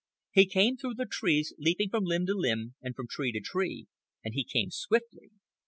[0.31, 3.85] He came through the trees, leaping from limb to limb and from tree to tree;
[4.25, 5.29] and he came swiftly.